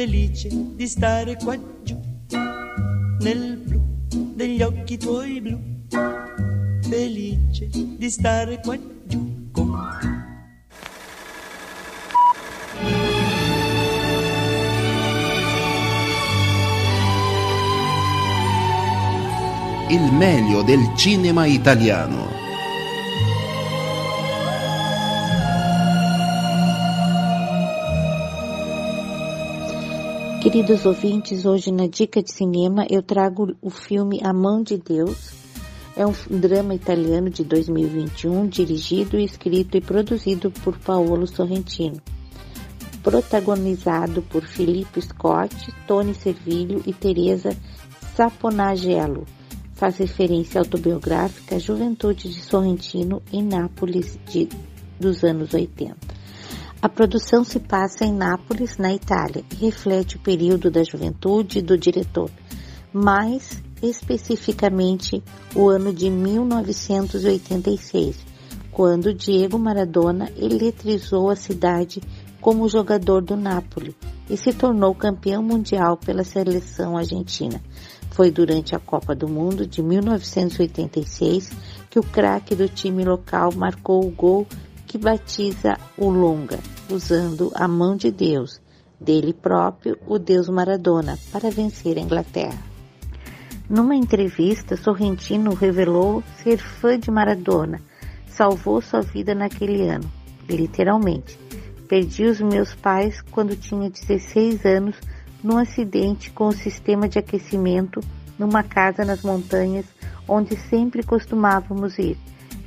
[0.00, 2.00] Felice di stare qua giù,
[3.20, 5.60] nel blu degli occhi tuoi blu,
[6.88, 10.08] felice di stare qua giù con te.
[19.92, 22.39] Il meglio del cinema italiano.
[30.40, 35.32] Queridos ouvintes, hoje na Dica de Cinema eu trago o filme A Mão de Deus.
[35.94, 42.00] É um drama italiano de 2021, dirigido, escrito e produzido por Paolo Sorrentino.
[43.02, 45.54] Protagonizado por Filippo Scott,
[45.86, 47.54] Tony Servilho e Teresa
[48.16, 49.26] Saponagello.
[49.74, 54.48] Faz referência autobiográfica à juventude de Sorrentino em Nápoles de,
[54.98, 56.19] dos anos 80.
[56.82, 61.76] A produção se passa em Nápoles, na Itália, e reflete o período da juventude do
[61.76, 62.30] diretor,
[62.90, 65.22] mais especificamente
[65.54, 68.16] o ano de 1986,
[68.72, 72.00] quando Diego Maradona eletrizou a cidade
[72.40, 73.94] como jogador do Napoli
[74.30, 77.60] e se tornou campeão mundial pela seleção argentina.
[78.10, 81.50] Foi durante a Copa do Mundo de 1986
[81.90, 84.46] que o craque do time local marcou o gol
[84.90, 86.58] que batiza o Longa,
[86.90, 88.60] usando a mão de Deus,
[89.00, 92.58] dele próprio, o Deus Maradona, para vencer a Inglaterra.
[93.68, 97.80] Numa entrevista, Sorrentino revelou ser fã de Maradona,
[98.26, 100.10] salvou sua vida naquele ano,
[100.48, 101.38] literalmente.
[101.86, 104.96] Perdi os meus pais quando tinha 16 anos
[105.40, 108.00] num acidente com o sistema de aquecimento
[108.36, 109.86] numa casa nas montanhas
[110.26, 112.18] onde sempre costumávamos ir.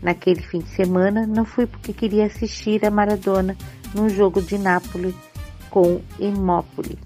[0.03, 3.55] Naquele fim de semana, não fui porque queria assistir a Maradona
[3.95, 5.15] num jogo de Nápoles
[5.69, 6.99] com Imópoli,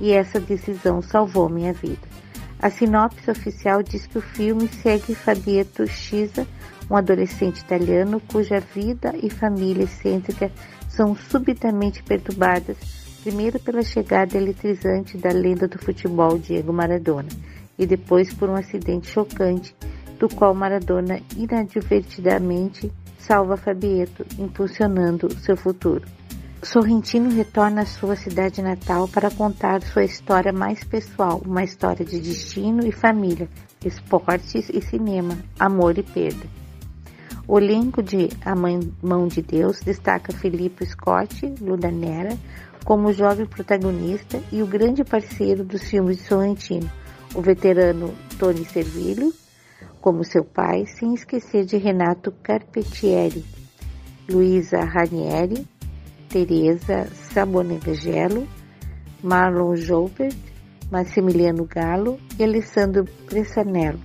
[0.00, 2.14] e essa decisão salvou minha vida.
[2.60, 6.46] A sinopse oficial diz que o filme segue Fabietto Schisa,
[6.88, 10.50] um adolescente italiano cuja vida e família excêntrica
[10.88, 12.76] são subitamente perturbadas,
[13.22, 17.28] primeiro pela chegada eletrizante da lenda do futebol Diego Maradona,
[17.76, 19.74] e depois por um acidente chocante,
[20.18, 26.06] do qual Maradona inadvertidamente salva Fabietto, impulsionando seu futuro.
[26.62, 32.18] Sorrentino retorna à sua cidade natal para contar sua história mais pessoal, uma história de
[32.18, 33.48] destino e família,
[33.84, 36.46] esportes e cinema, amor e perda.
[37.46, 42.38] O elenco de A Mão de Deus destaca Felipe Scott, Ludanera,
[42.84, 46.90] como jovem protagonista e o grande parceiro dos filmes de Sorrentino,
[47.34, 49.32] o veterano Tony Servilho,
[50.04, 53.42] como seu pai, sem esquecer de Renato Carpetieri,
[54.28, 55.66] Luisa Ranieri,
[56.28, 58.46] Teresa Sabonegello,
[59.22, 60.36] Marlon Joubert,
[60.90, 63.98] Massimiliano Galo e Alessandro Bressanello.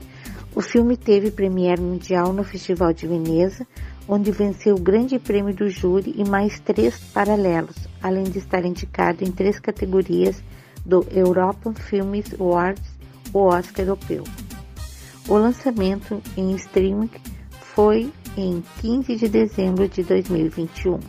[0.56, 3.68] O filme teve premiere mundial no Festival de Veneza,
[4.08, 9.26] onde venceu o Grande Prêmio do Júri e mais três paralelos, além de estar indicado
[9.26, 10.42] em três categorias
[10.86, 12.90] do European Films Awards,
[13.34, 14.24] o Oscar Europeu.
[15.28, 17.10] O lançamento em streaming
[17.76, 21.00] foi em 15 de dezembro de 2021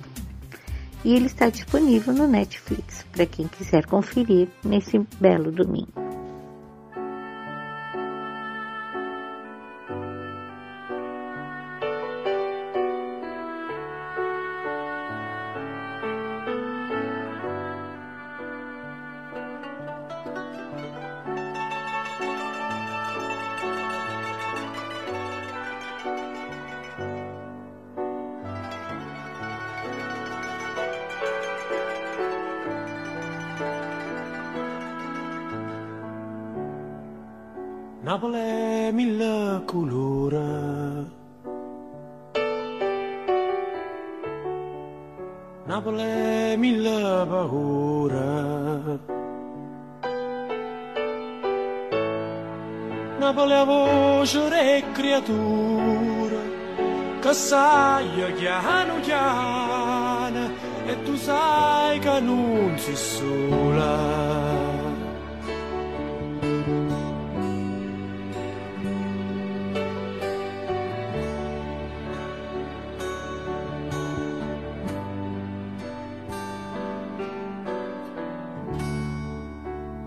[1.04, 6.09] e ele está disponível no Netflix para quem quiser conferir nesse belo domingo.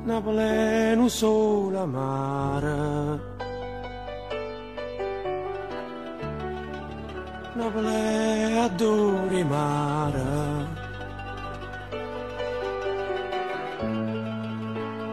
[0.06, 3.20] Napoli non solo amare
[7.54, 10.24] Napoli adori mare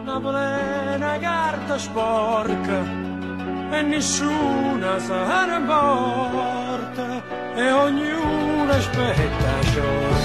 [0.03, 2.81] Napoli è una carta sporca
[3.71, 7.23] e nessuna se ne importa
[7.55, 10.20] e ognuno aspetta sciorta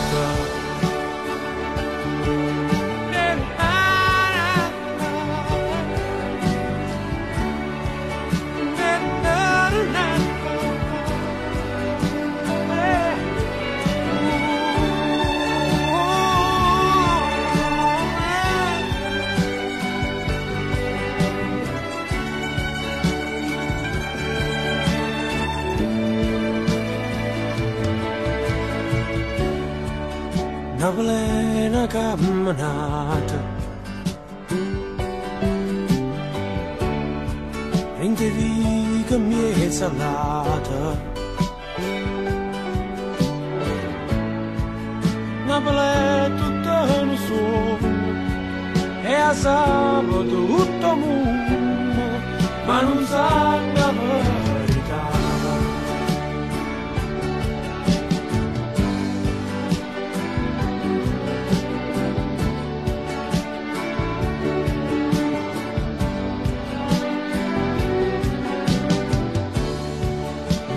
[30.87, 33.39] una plena camminata.
[37.99, 41.15] Mentre viga mi è salata.
[45.47, 47.79] Napoli è tutto lo suo
[49.03, 52.05] e a sabato tutto mondo
[52.67, 53.93] ma non sa la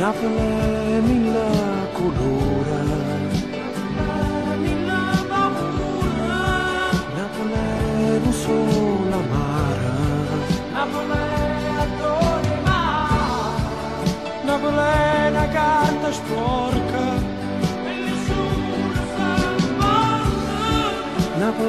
[0.09, 1.49] Napoli è mille
[1.93, 2.77] colore
[7.15, 8.33] Napoli è un
[10.73, 13.67] Napoli è adore mare
[14.45, 17.03] Napoli è una carta sporca
[17.85, 19.29] E nessuno sa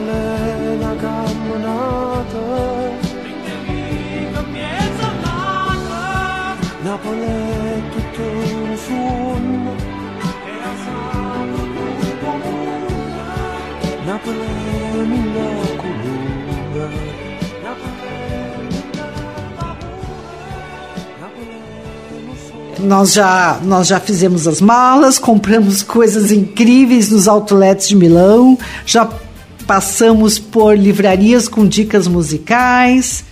[0.08, 2.40] è una camminata
[6.82, 7.59] Napoli
[8.90, 9.76] è tutto suono
[10.62, 11.62] a sabato
[12.20, 12.78] comune
[14.04, 17.08] Napoli minha coluna
[22.82, 29.06] Nós já, nós já fizemos as malas, compramos coisas incríveis nos outlets de Milão, já
[29.66, 33.22] passamos por livrarias com dicas musicais.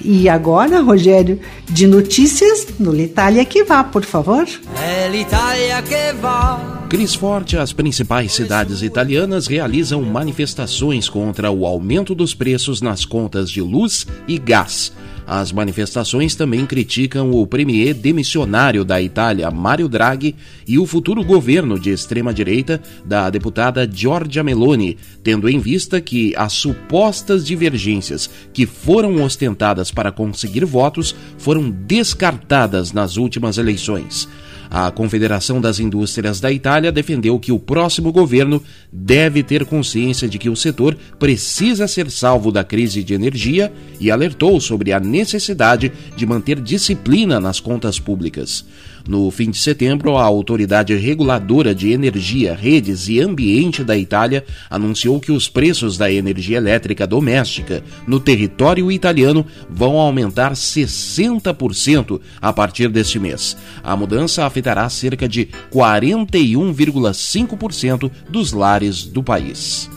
[0.00, 4.46] E agora, Rogério, de notícias no L'Italia que vá, por favor.
[4.80, 6.86] É l'Italia que va.
[6.88, 13.50] Cris Forte, as principais cidades italianas realizam manifestações contra o aumento dos preços nas contas
[13.50, 14.92] de luz e gás.
[15.30, 20.34] As manifestações também criticam o premier demissionário da Itália, Mario Draghi,
[20.66, 26.54] e o futuro governo de extrema-direita da deputada Giorgia Meloni, tendo em vista que as
[26.54, 34.26] supostas divergências que foram ostentadas para conseguir votos foram descartadas nas últimas eleições.
[34.70, 38.62] A Confederação das Indústrias da Itália defendeu que o próximo governo
[38.92, 44.10] deve ter consciência de que o setor precisa ser salvo da crise de energia e
[44.10, 48.64] alertou sobre a necessidade de manter disciplina nas contas públicas.
[49.08, 55.18] No fim de setembro, a Autoridade Reguladora de Energia, Redes e Ambiente da Itália anunciou
[55.18, 62.90] que os preços da energia elétrica doméstica no território italiano vão aumentar 60% a partir
[62.90, 63.56] deste mês.
[63.82, 69.88] A mudança afetará cerca de 41,5% dos lares do país.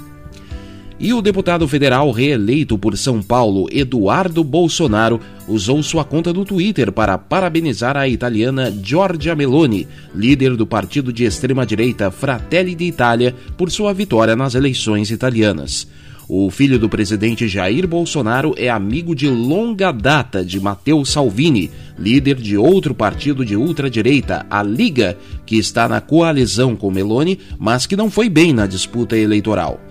[1.03, 6.91] E o deputado federal reeleito por São Paulo, Eduardo Bolsonaro, usou sua conta do Twitter
[6.91, 13.95] para parabenizar a italiana Giorgia Meloni, líder do partido de extrema-direita Fratelli d'Italia, por sua
[13.95, 15.87] vitória nas eleições italianas.
[16.29, 22.35] O filho do presidente Jair Bolsonaro é amigo de longa data de Matteo Salvini, líder
[22.35, 27.95] de outro partido de ultradireita, a Liga, que está na coalizão com Meloni, mas que
[27.95, 29.81] não foi bem na disputa eleitoral.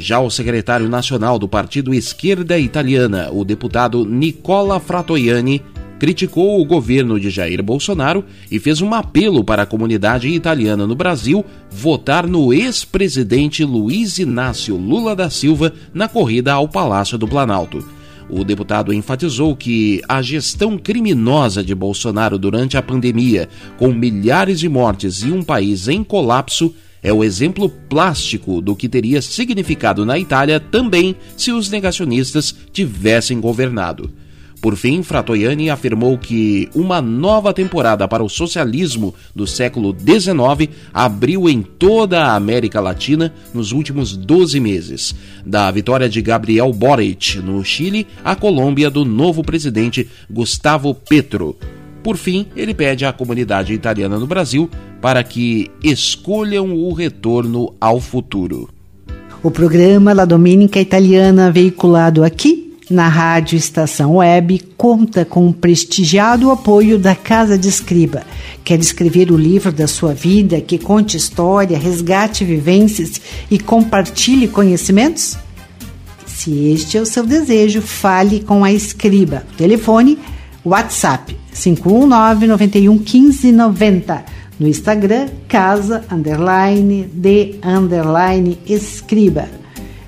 [0.00, 5.62] Já o secretário nacional do Partido Esquerda Italiana, o deputado Nicola Fratoiani,
[5.98, 10.94] criticou o governo de Jair Bolsonaro e fez um apelo para a comunidade italiana no
[10.94, 17.86] Brasil votar no ex-presidente Luiz Inácio Lula da Silva na corrida ao Palácio do Planalto.
[18.30, 24.68] O deputado enfatizou que a gestão criminosa de Bolsonaro durante a pandemia, com milhares de
[24.68, 30.18] mortes e um país em colapso, é o exemplo plástico do que teria significado na
[30.18, 34.10] Itália também se os negacionistas tivessem governado.
[34.60, 41.48] Por fim, Fratoiani afirmou que uma nova temporada para o socialismo do século XIX abriu
[41.48, 45.14] em toda a América Latina nos últimos 12 meses.
[45.46, 51.56] Da vitória de Gabriel Boric no Chile à Colômbia do novo presidente Gustavo Petro.
[52.02, 54.68] Por fim, ele pede à comunidade italiana no Brasil
[55.00, 58.68] para que escolham o retorno ao futuro.
[59.42, 66.50] O programa La Domenica Italiana, veiculado aqui na Rádio Estação Web, conta com o prestigiado
[66.50, 68.22] apoio da Casa de Escriba.
[68.64, 73.20] Quer escrever o livro da sua vida que conte história, resgate vivências
[73.50, 75.38] e compartilhe conhecimentos?
[76.26, 79.44] Se este é o seu desejo, fale com a Escriba.
[79.56, 80.18] Telefone
[80.64, 84.24] WhatsApp 519 91 15 90.
[84.58, 89.48] No Instagram, casa, underline, de, underline, escriba.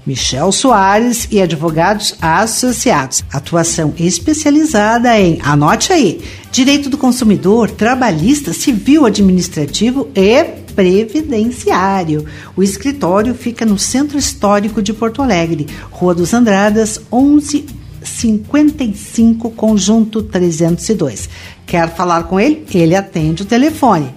[0.04, 3.22] Michel Soares e advogados associados.
[3.32, 10.42] Atuação especializada em, anote aí, direito do consumidor, trabalhista, civil, administrativo e
[10.74, 12.26] previdenciário.
[12.56, 20.22] O escritório fica no Centro Histórico de Porto Alegre, Rua dos Andradas, 11 55 conjunto
[20.22, 21.28] 302.
[21.66, 22.66] Quer falar com ele?
[22.74, 24.14] Ele atende o telefone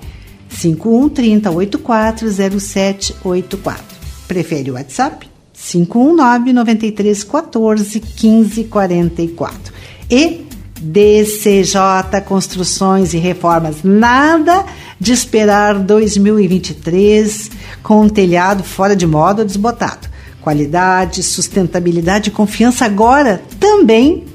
[0.49, 3.83] 51 30 84 0784.
[4.27, 5.29] Prefere o WhatsApp?
[5.53, 9.73] 519 93 14 15 44.
[10.09, 10.45] E
[10.79, 13.77] DCJ Construções e Reformas.
[13.83, 14.65] Nada
[14.99, 20.14] de esperar 2023 com um telhado fora de moda ou desbotado.
[20.45, 24.25] Qualidade, sustentabilidade e confiança agora também,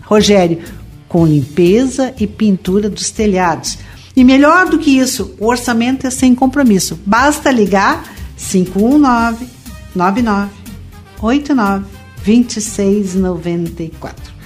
[0.00, 0.60] Rogério,
[1.06, 3.76] com limpeza e pintura dos telhados.
[4.16, 6.98] E melhor do que isso, o orçamento é sem compromisso.
[7.04, 9.46] Basta ligar 519
[9.94, 10.50] 99
[11.20, 11.84] 89
[12.24, 14.39] 2694.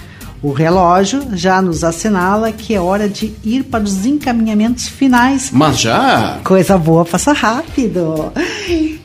[0.45, 5.49] O relógio já nos assinala que é hora de ir para os encaminhamentos finais.
[5.51, 6.39] Mas já?
[6.43, 8.31] Coisa boa, passa rápido.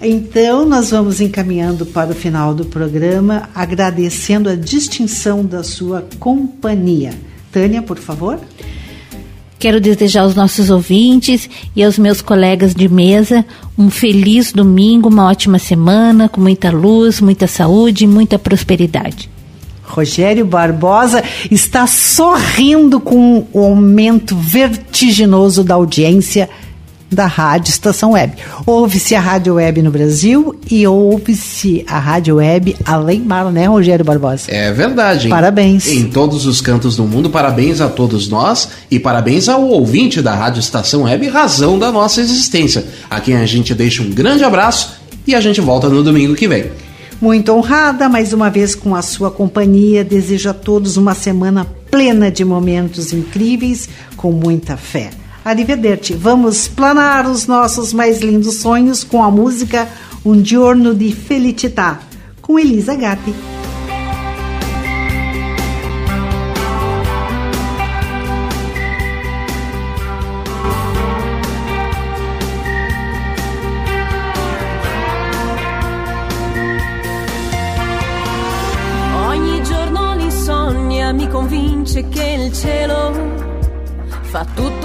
[0.02, 7.14] Então, nós vamos encaminhando para o final do programa, agradecendo a distinção da sua companhia.
[7.50, 8.38] Tânia, por favor.
[9.58, 13.46] Quero desejar aos nossos ouvintes e aos meus colegas de mesa
[13.78, 19.39] um feliz domingo, uma ótima semana, com muita luz, muita saúde e muita prosperidade.
[19.90, 26.48] Rogério Barbosa está sorrindo com o aumento vertiginoso da audiência
[27.10, 28.34] da Rádio Estação Web.
[28.64, 34.04] Ouve-se a Rádio Web no Brasil e ouve-se a Rádio Web além mar, né, Rogério
[34.04, 34.44] Barbosa?
[34.48, 35.26] É verdade.
[35.26, 35.30] Hein?
[35.30, 35.88] Parabéns.
[35.88, 40.34] Em todos os cantos do mundo, parabéns a todos nós e parabéns ao ouvinte da
[40.34, 44.92] Rádio Estação Web, razão da nossa existência, a quem a gente deixa um grande abraço
[45.26, 46.70] e a gente volta no domingo que vem.
[47.20, 50.02] Muito honrada mais uma vez com a sua companhia.
[50.02, 55.10] Desejo a todos uma semana plena de momentos incríveis, com muita fé.
[55.44, 56.14] Arrivederci.
[56.14, 59.86] Vamos planar os nossos mais lindos sonhos com a música
[60.24, 62.00] Um Giorno di Felicità,
[62.40, 63.59] com Elisa Gatti.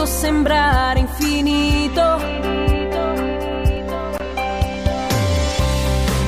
[0.05, 2.17] Tutto sembrare infinito.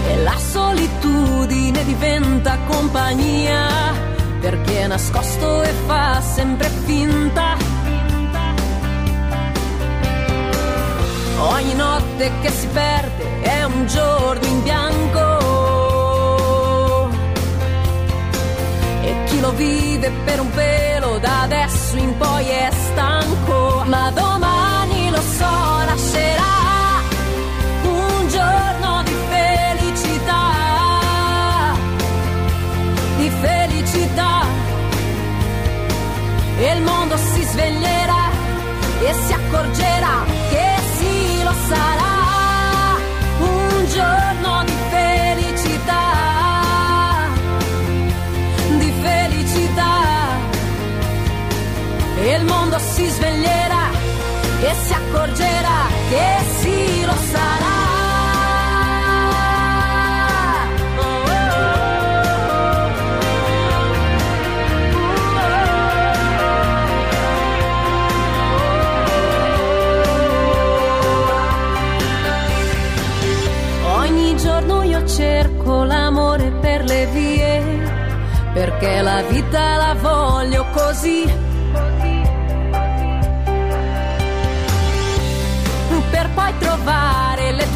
[0.07, 3.67] E la solitudine diventa compagnia
[4.39, 7.55] perché è nascosto e fa sempre finta.
[11.39, 15.45] Ogni notte che si perde è un giorno in bianco.
[19.01, 23.83] E chi lo vive per un pelo da adesso in poi è stanco.
[23.85, 26.55] Ma domani lo so, nascerà
[27.83, 30.43] un giorno di felicità.
[33.17, 34.45] Di felicità.
[36.59, 38.25] E il mondo si sveglierà
[38.99, 42.15] e si accorgerà che sì lo sarà.
[43.39, 44.46] Un giorno
[55.37, 57.75] accorgerà che sì lo sarà.
[75.07, 77.63] Cerco l'amore per le vie
[78.53, 81.46] perché la vita la voglio così.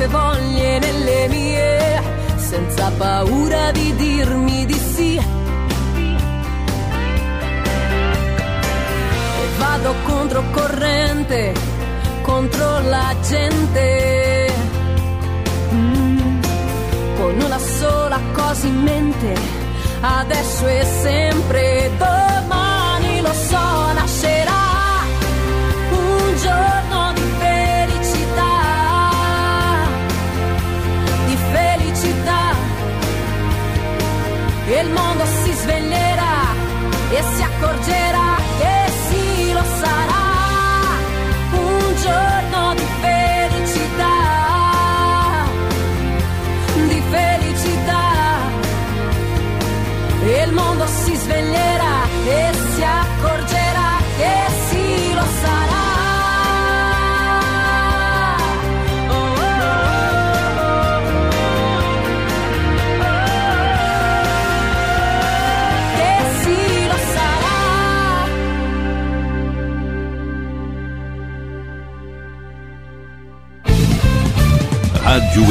[0.01, 2.01] Tue voglie nelle mie,
[2.37, 5.15] senza paura di dirmi di sì.
[5.15, 5.21] E
[9.59, 11.53] vado controcorrente,
[12.21, 14.53] contro la gente.
[15.73, 16.41] Mm,
[17.15, 19.59] con una sola cosa in mente
[20.01, 24.30] adesso e sempre domani lo so nascerà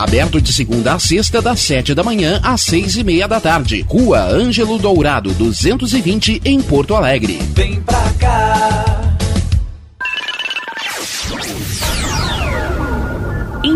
[0.00, 3.84] Aberto de segunda a sexta, das 7 da manhã às 6 e meia da tarde.
[3.86, 7.38] Rua Ângelo Dourado, 220, em Porto Alegre.
[7.54, 8.99] Vem pra cá.